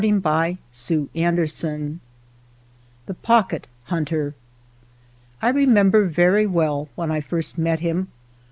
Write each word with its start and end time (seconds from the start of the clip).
THE 0.01 0.11
POCKET 0.19 0.57
HUNTER 1.13 1.99
THE 3.05 3.13
POCKET 3.13 3.67
HUNTER 3.83 4.33
I 5.43 5.49
REMEMBER 5.49 6.05
very 6.07 6.47
well 6.47 6.89
when 6.95 7.11
I 7.11 7.21
first 7.21 7.59
met 7.59 7.81
him. 7.81 8.07